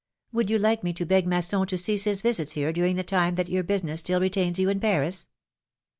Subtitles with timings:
[0.31, 3.35] Would you like me to beg Masson to cease his visits here during the time
[3.35, 5.27] that your business still retains you in Paris?"